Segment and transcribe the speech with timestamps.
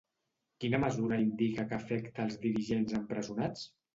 [0.63, 3.71] Quina mesura indica que afecta els dirigents empresonats?